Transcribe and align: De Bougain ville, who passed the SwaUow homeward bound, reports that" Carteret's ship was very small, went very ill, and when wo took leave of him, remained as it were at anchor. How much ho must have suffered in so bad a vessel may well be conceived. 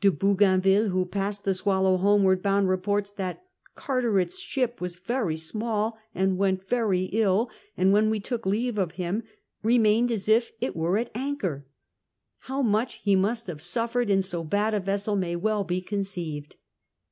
De 0.00 0.12
Bougain 0.12 0.60
ville, 0.60 0.90
who 0.90 1.04
passed 1.04 1.42
the 1.42 1.50
SwaUow 1.50 1.98
homeward 1.98 2.40
bound, 2.40 2.68
reports 2.68 3.10
that" 3.10 3.42
Carteret's 3.84 4.38
ship 4.38 4.80
was 4.80 4.94
very 4.94 5.36
small, 5.36 5.98
went 6.14 6.68
very 6.68 7.06
ill, 7.06 7.50
and 7.76 7.92
when 7.92 8.08
wo 8.08 8.20
took 8.20 8.46
leave 8.46 8.78
of 8.78 8.92
him, 8.92 9.24
remained 9.64 10.12
as 10.12 10.28
it 10.28 10.52
were 10.76 10.98
at 10.98 11.10
anchor. 11.16 11.66
How 12.42 12.62
much 12.62 13.02
ho 13.04 13.16
must 13.16 13.48
have 13.48 13.60
suffered 13.60 14.08
in 14.08 14.22
so 14.22 14.44
bad 14.44 14.72
a 14.72 14.78
vessel 14.78 15.16
may 15.16 15.34
well 15.34 15.64
be 15.64 15.80
conceived. 15.80 16.54